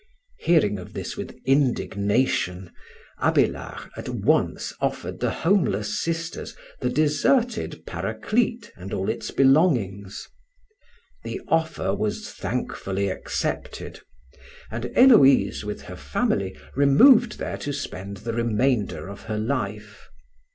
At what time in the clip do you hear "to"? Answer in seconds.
17.59-17.71